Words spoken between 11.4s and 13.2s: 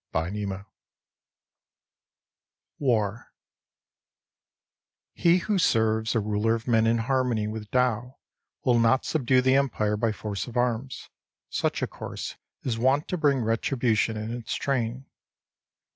Such a course is wont to